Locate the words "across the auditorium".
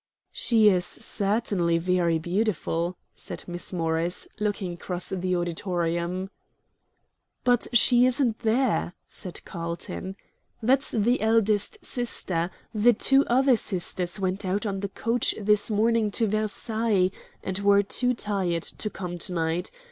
4.73-6.31